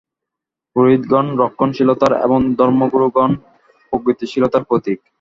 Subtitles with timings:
[0.75, 3.31] পুরোহিতগণ রক্ষণশীলতার এবং ধর্মগুরুগণ
[3.93, 4.99] প্রগতিশীলতার প্রতীক।